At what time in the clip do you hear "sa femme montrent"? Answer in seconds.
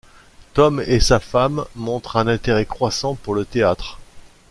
0.99-2.17